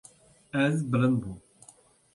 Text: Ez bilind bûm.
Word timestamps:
Ez 0.63 0.75
bilind 0.91 1.17
bûm. 1.21 1.37